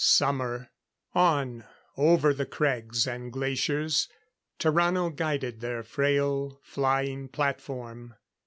Summer! 0.03 0.71
On 1.13 1.63
over 1.95 2.33
the 2.33 2.47
crags 2.47 3.05
and 3.05 3.31
glaciers 3.31 4.09
Tarrano 4.57 5.15
guided 5.15 5.59
their 5.61 5.83
frail 5.83 6.59
flying 6.63 7.27
platform. 7.27 8.15